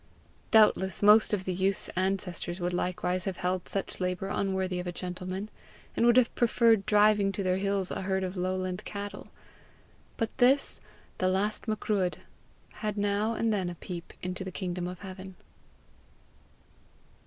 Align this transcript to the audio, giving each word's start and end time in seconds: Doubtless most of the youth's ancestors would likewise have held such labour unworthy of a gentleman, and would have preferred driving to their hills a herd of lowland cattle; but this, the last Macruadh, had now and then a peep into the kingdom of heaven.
Doubtless 0.49 1.03
most 1.03 1.31
of 1.31 1.45
the 1.45 1.53
youth's 1.53 1.87
ancestors 1.89 2.59
would 2.59 2.73
likewise 2.73 3.25
have 3.25 3.37
held 3.37 3.67
such 3.69 3.99
labour 3.99 4.29
unworthy 4.29 4.79
of 4.79 4.87
a 4.87 4.91
gentleman, 4.91 5.51
and 5.95 6.07
would 6.07 6.17
have 6.17 6.33
preferred 6.33 6.87
driving 6.87 7.31
to 7.33 7.43
their 7.43 7.57
hills 7.57 7.91
a 7.91 8.01
herd 8.01 8.23
of 8.23 8.35
lowland 8.35 8.83
cattle; 8.83 9.29
but 10.17 10.35
this, 10.39 10.81
the 11.19 11.27
last 11.27 11.67
Macruadh, 11.67 12.15
had 12.81 12.97
now 12.97 13.35
and 13.35 13.53
then 13.53 13.69
a 13.69 13.75
peep 13.75 14.13
into 14.23 14.43
the 14.43 14.51
kingdom 14.51 14.87
of 14.87 15.01
heaven. 15.01 15.35